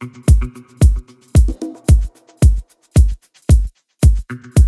thank 0.00 0.16
you 4.30 4.59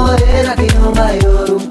morena 0.00 0.56
que 0.56 0.74
não 0.74 0.92
vai 0.92 1.18
ouro 1.26 1.69